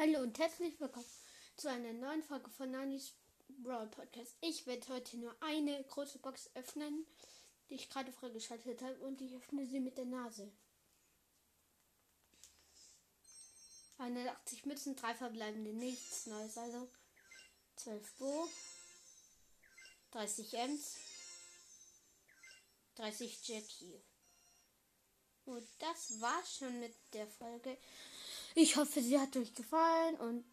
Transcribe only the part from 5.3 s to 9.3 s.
eine große Box öffnen, die ich gerade freigeschaltet habe und